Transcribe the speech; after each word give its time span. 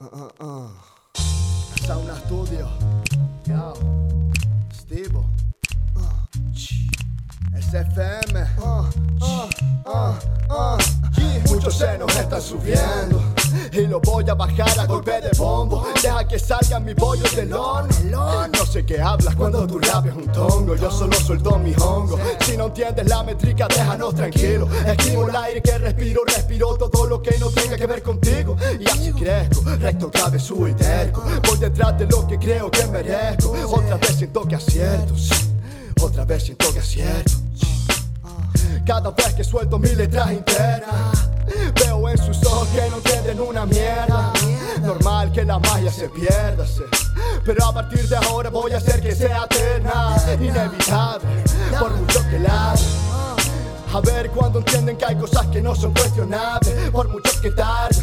Uh, 0.00 0.06
uh, 0.06 0.30
uh. 0.40 0.68
Sauna 1.86 2.16
Studio. 2.24 2.66
Yo. 3.46 3.74
Steve. 4.72 5.14
Uh. 5.94 6.00
SFM. 7.54 8.48
Uh, 8.58 8.90
uh, 9.20 9.50
uh, 9.84 10.18
uh. 10.48 10.78
Yeah. 11.18 11.44
Muchos 11.52 11.76
se 11.76 11.98
nos 11.98 12.16
están 12.16 12.40
subiendo. 12.40 13.29
Y 13.72 13.86
lo 13.86 14.00
voy 14.00 14.28
a 14.28 14.34
bajar 14.34 14.78
a 14.80 14.86
golpe 14.86 15.20
de 15.20 15.30
bombo. 15.36 15.86
Deja 16.02 16.26
que 16.26 16.38
salgan 16.38 16.84
mis 16.84 16.96
bollos 16.96 17.34
del 17.36 17.52
horno. 17.52 18.48
No 18.48 18.66
sé 18.66 18.84
qué 18.84 19.00
hablas 19.00 19.34
cuando 19.36 19.66
tu 19.66 19.78
labio 19.78 20.12
es 20.12 20.18
un 20.18 20.32
tongo. 20.32 20.74
Yo 20.74 20.90
solo 20.90 21.14
suelto 21.14 21.58
mi 21.58 21.72
hongo. 21.80 22.18
Si 22.40 22.56
no 22.56 22.66
entiendes 22.66 23.08
la 23.08 23.22
métrica, 23.22 23.68
déjanos 23.68 24.14
tranquilos. 24.14 24.68
Escribo 24.86 25.28
el 25.28 25.36
aire 25.36 25.62
que 25.62 25.78
respiro, 25.78 26.22
respiro 26.26 26.76
todo 26.76 27.06
lo 27.06 27.22
que 27.22 27.38
no 27.38 27.48
tenga 27.50 27.76
que 27.76 27.86
ver 27.86 28.02
contigo. 28.02 28.56
Y 28.78 28.88
así 28.88 29.12
crezco, 29.12 29.62
recto, 29.78 30.10
cabezudo 30.10 30.68
y 30.68 30.74
terco. 30.74 31.22
Voy 31.46 31.58
detrás 31.58 31.96
de 31.98 32.06
lo 32.06 32.26
que 32.26 32.38
creo 32.38 32.70
que 32.70 32.86
merezco. 32.86 33.54
Otra 33.70 33.96
vez 33.96 34.16
siento 34.16 34.42
que 34.48 34.56
acierto. 34.56 35.14
Otra 36.00 36.24
vez 36.24 36.42
siento 36.42 36.72
que 36.72 36.80
acierto. 36.80 37.32
Cada 38.84 39.10
vez 39.10 39.34
que 39.34 39.44
suelto 39.44 39.78
mis 39.78 39.96
letras 39.96 40.32
internas 40.32 41.30
Veo 41.74 41.99
Normal 44.80 45.32
que 45.32 45.44
la 45.44 45.58
magia 45.58 45.92
se 45.92 46.08
pierda. 46.08 46.64
Pero 47.44 47.66
a 47.66 47.74
partir 47.74 48.08
de 48.08 48.16
ahora 48.16 48.48
voy 48.48 48.72
a 48.72 48.78
hacer 48.78 49.02
que 49.02 49.14
sea 49.14 49.44
eterna 49.44 50.16
Inevitable, 50.40 51.44
por 51.78 51.90
mucho 51.92 52.20
que 52.30 52.38
la. 52.38 52.74
A 53.92 54.00
ver 54.00 54.30
cuando 54.30 54.60
entienden 54.60 54.96
que 54.96 55.04
hay 55.04 55.16
cosas 55.16 55.46
que 55.48 55.60
no 55.60 55.74
son 55.74 55.92
cuestionables 55.92 56.90
Por 56.90 57.08
mucho 57.08 57.32
que 57.42 57.50
tarde 57.50 57.96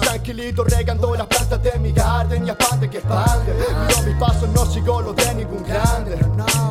Tranquilito 0.00 0.64
regando 0.64 1.14
las 1.14 1.28
plantas 1.28 1.62
de 1.62 1.78
mi 1.78 1.92
garden 1.92 2.44
Y 2.44 2.50
aparte 2.50 2.90
que 2.90 2.98
espalde 2.98 3.54
Miro 3.86 4.02
mis 4.02 4.16
pasos, 4.16 4.48
no 4.48 4.66
sigo 4.66 5.00
los 5.00 5.14
de 5.14 5.34
ningún 5.36 5.62
grande 5.62 6.18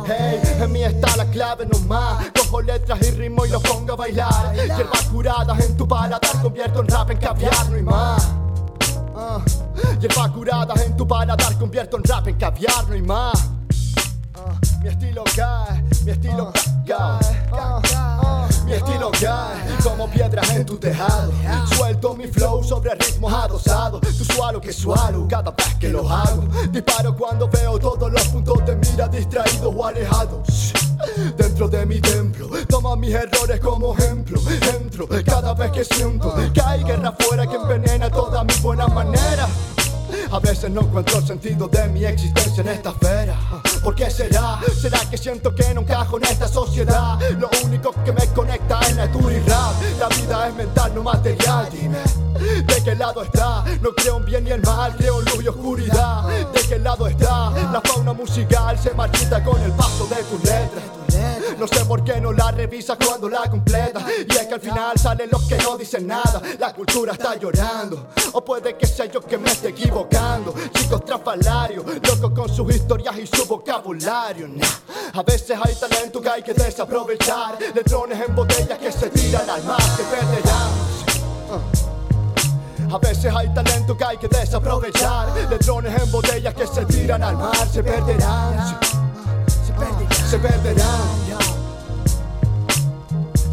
Hey, 0.06 0.40
en 0.60 0.70
mí 0.70 0.82
está 0.84 1.16
la 1.16 1.24
clave 1.30 1.64
nomás 1.64 2.26
Letras 2.48 2.98
y 3.02 3.10
ritmo 3.12 3.46
y 3.46 3.50
los 3.50 3.62
pongo 3.62 3.92
a 3.92 3.96
bailar 3.96 4.54
Hierbas 4.54 5.02
curadas 5.04 5.64
en 5.64 5.76
tu 5.76 5.86
paladar 5.86 6.42
Convierto 6.42 6.80
en 6.80 6.88
rap 6.88 7.10
en 7.10 7.18
caviar, 7.18 7.70
no 7.70 7.76
hay 7.76 7.82
más 7.82 8.28
Ah, 9.16 9.40
Hierbas 10.00 10.30
curadas 10.30 10.80
en 10.82 10.96
tu 10.96 11.06
paladar 11.06 11.56
Convierto 11.56 11.96
en 11.96 12.04
rap 12.04 12.26
en 12.26 12.36
caviar, 12.36 12.86
no 12.88 12.94
hay 12.94 13.02
más 13.02 13.48
Ah, 14.34 14.58
Mi 14.82 14.88
estilo 14.88 15.24
cae, 15.36 15.82
mi 16.04 16.10
estilo 16.10 16.52
cae, 16.86 17.46
Ah, 17.52 17.80
ah, 17.94 18.48
Mi 18.66 18.72
estilo 18.72 19.10
cae 19.12 19.68
como 19.82 20.08
piedras 20.10 20.50
en 20.50 20.66
tu 20.66 20.76
tejado. 20.76 21.32
Suelto 21.74 22.14
mi 22.14 22.26
flow 22.26 22.62
sobre 22.62 22.94
ritmos 22.94 23.32
adosados. 23.32 24.00
Tu 24.00 24.24
sualo 24.24 24.60
que 24.60 24.72
sualo 24.72 25.26
cada 25.28 25.50
vez 25.52 25.74
que 25.76 25.88
lo 25.88 26.08
hago. 26.08 26.42
Disparo 26.70 27.14
cuando 27.16 27.48
veo 27.48 27.78
todos 27.78 28.10
los 28.12 28.28
puntos 28.28 28.66
de 28.66 28.76
mira 28.76 29.08
distraídos 29.08 29.72
o 29.74 29.86
alejados. 29.86 30.72
Dentro 31.36 31.68
de 31.68 31.86
mi 31.86 32.00
toma 32.00 32.17
mis 33.08 33.16
errores 33.16 33.58
como 33.60 33.96
ejemplo. 33.96 34.38
Entro 34.78 35.08
cada 35.24 35.54
vez 35.54 35.70
que 35.70 35.84
siento 35.84 36.34
que 36.52 36.60
hay 36.60 36.84
guerra 36.84 37.08
afuera 37.08 37.46
que 37.46 37.56
envenena 37.56 38.10
todas 38.10 38.44
mis 38.44 38.60
buenas 38.60 38.92
maneras. 38.92 39.48
A 40.30 40.38
veces 40.40 40.70
no 40.70 40.82
encuentro 40.82 41.18
el 41.18 41.26
sentido 41.26 41.68
de 41.68 41.88
mi 41.88 42.04
existencia 42.04 42.60
en 42.60 42.68
esta 42.68 42.90
esfera. 42.90 43.34
¿Por 43.82 43.94
qué 43.94 44.10
será? 44.10 44.58
¿Será 44.78 45.00
que 45.08 45.16
siento 45.16 45.54
que 45.54 45.72
no 45.72 45.80
encajo 45.80 46.18
en 46.18 46.24
esta 46.24 46.48
sociedad? 46.48 47.18
Lo 47.38 47.48
único 47.64 47.94
que 48.04 48.12
me 48.12 48.26
conecta 48.34 48.78
es 48.80 48.96
natura 48.96 49.34
y 49.34 49.40
rap. 49.40 49.72
La 49.98 50.08
vida 50.08 50.48
es 50.48 50.54
mental, 50.54 50.94
no 50.94 51.02
material. 51.02 51.68
Dime, 51.72 51.98
¿de 52.66 52.84
qué 52.84 52.94
lado 52.94 53.22
está? 53.22 53.64
No 53.80 53.92
creo 53.92 54.18
en 54.18 54.24
bien 54.26 54.44
ni 54.44 54.52
en 54.52 54.60
mal, 54.60 54.94
creo 54.96 55.20
en 55.20 55.24
luz 55.24 55.44
y 55.44 55.48
oscuridad. 55.48 56.28
¿De 56.52 56.60
qué 56.68 56.78
lado 56.78 57.06
está? 57.06 57.50
La 57.72 57.80
fauna 57.82 58.12
musical 58.12 58.78
se 58.78 58.92
marchita 58.92 59.42
con 59.42 59.62
el 59.62 59.72
paso. 59.72 59.97
No 61.58 61.66
sé 61.66 61.84
por 61.84 62.04
qué 62.04 62.20
no 62.20 62.32
la 62.32 62.52
revisas 62.52 62.96
cuando 63.04 63.28
la 63.28 63.50
completa. 63.50 64.00
Y 64.28 64.32
es 64.32 64.46
que 64.46 64.54
al 64.54 64.60
final 64.60 64.96
salen 64.96 65.28
los 65.30 65.42
que 65.42 65.56
no 65.56 65.76
dicen 65.76 66.06
nada. 66.06 66.40
La 66.58 66.72
cultura 66.72 67.12
está 67.12 67.34
llorando. 67.34 68.06
O 68.32 68.44
puede 68.44 68.76
que 68.76 68.86
sea 68.86 69.06
yo 69.06 69.20
que 69.20 69.36
me 69.36 69.50
esté 69.50 69.70
equivocando. 69.70 70.54
Chicos 70.72 71.04
trafalarios, 71.04 71.84
locos 71.84 72.30
con 72.30 72.48
sus 72.48 72.72
historias 72.72 73.16
y 73.18 73.26
su 73.26 73.44
vocabulario. 73.46 74.48
A 75.14 75.22
veces 75.24 75.58
hay 75.60 75.74
talento 75.74 76.20
que 76.20 76.28
hay 76.28 76.42
que 76.42 76.54
desaprovechar. 76.54 77.58
Letrones 77.74 78.20
en 78.26 78.36
botellas 78.36 78.78
que 78.78 78.92
se 78.92 79.10
tiran 79.10 79.50
al 79.50 79.64
mar, 79.64 79.82
se 79.82 80.04
perderán. 80.04 80.98
A 82.90 82.98
veces 82.98 83.34
hay 83.34 83.52
talento 83.52 83.96
que 83.96 84.04
hay 84.04 84.16
que 84.16 84.28
desaprovechar. 84.28 85.28
Letrones 85.50 86.00
en 86.00 86.12
botellas 86.12 86.54
que 86.54 86.66
se 86.68 86.86
tiran 86.86 87.22
al 87.22 87.36
mar, 87.36 87.68
se 87.68 87.82
perderán. 87.82 88.78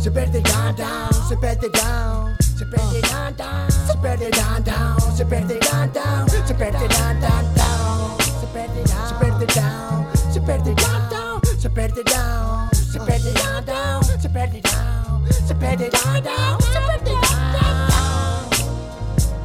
Se 0.06 0.12
perderán, 0.12 0.76
down, 0.76 1.14
se 1.28 1.36
perderán, 1.36 2.38
se 2.40 2.64
perderán, 2.68 3.36
down, 3.36 3.72
se 3.72 3.98
perderán, 3.98 4.64
down, 4.64 5.18
se 5.18 5.26
perderán, 5.26 5.92
down, 5.94 6.30
se 6.30 6.54
perderán, 6.54 7.20
down, 7.20 7.56
down, 7.56 8.18
se 8.40 8.46
perderán, 8.54 9.08
se 9.10 9.16
perderán, 9.16 10.08
se 10.32 10.42
perderán, 10.42 11.10
down, 11.10 11.42
se 11.60 11.70
perderán, 11.72 12.70
se 12.72 13.00
perderán, 13.00 13.66
down, 13.66 14.04
se 14.04 14.30
perderán, 14.30 15.26
se 15.48 15.56
perderán, 15.56 16.24
down, 16.24 16.62
se 16.62 16.80
perderán, 16.86 17.52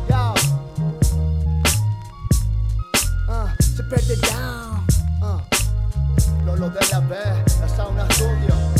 down. 0.09 0.35
Ah, 3.31 3.55
se 3.61 3.83
perderán. 3.85 4.87
Ah. 5.23 5.41
Lolo 6.45 6.69
de 6.69 6.81
la 6.93 7.01
B, 7.01 7.17
la 7.63 7.69
sauna 7.69 8.07
studio, 8.11 8.49
yo. 8.49 8.80